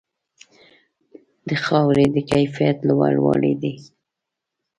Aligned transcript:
د 1.47 1.49
خاورې 1.65 2.05
د 2.15 2.17
کیفیت 2.31 2.77
لوړوالې 2.87 3.53
دی. 3.61 3.75